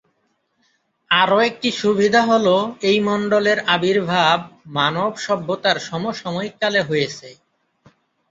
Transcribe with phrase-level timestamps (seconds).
[1.11, 2.47] আরও একটি সুবিধা হল
[2.89, 4.37] এই মণ্ডলের আবির্ভাব
[4.77, 7.29] মানব সভ্যতার সমসাময়িক কালে হয়েছে।